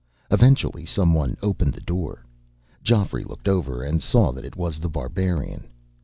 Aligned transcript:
Eventually, 0.31 0.83
someone 0.83 1.37
opened 1.43 1.73
the 1.75 1.79
door. 1.79 2.25
Geoffrey 2.81 3.23
looked 3.23 3.47
over, 3.47 3.83
and 3.83 4.01
saw 4.01 4.31
that 4.31 4.45
it 4.45 4.55
was 4.55 4.79
The 4.79 4.89
Barbarian. 4.89 5.67